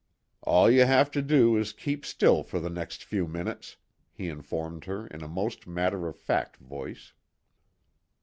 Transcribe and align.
"All 0.41 0.67
you 0.67 0.85
have 0.85 1.11
to 1.11 1.21
do 1.21 1.55
is 1.57 1.73
to 1.73 1.79
keep 1.79 2.07
still 2.07 2.41
for 2.41 2.59
the 2.59 2.71
next 2.71 3.03
few 3.03 3.27
minutes," 3.27 3.77
he 4.11 4.29
informed 4.29 4.85
her 4.85 5.05
in 5.05 5.21
a 5.21 5.27
most 5.27 5.67
matter 5.67 6.07
of 6.07 6.17
fact 6.17 6.57
voice. 6.57 7.13